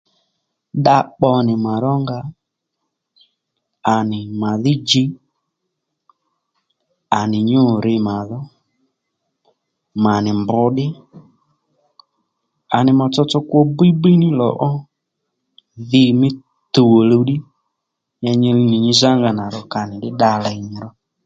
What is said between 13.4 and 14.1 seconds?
kwo bíy